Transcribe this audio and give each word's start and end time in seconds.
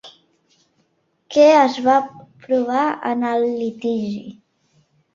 Què 1.35 1.45
es 1.59 1.77
va 1.89 1.99
provar 2.49 2.89
en 3.13 3.31
el 3.37 3.49
litigi? 3.63 4.29